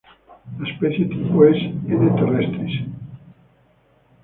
[0.57, 2.11] La especie tipo es "N.
[2.15, 2.81] terrestris".